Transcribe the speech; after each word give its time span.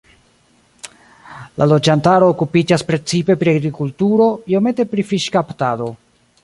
La 1.61 1.67
loĝantaro 1.73 2.31
okupiĝas 2.35 2.85
precipe 2.89 3.37
pri 3.43 3.55
agrikulturo, 3.57 4.31
iomete 4.55 4.89
pri 4.95 5.11
fiŝkaptado. 5.13 5.97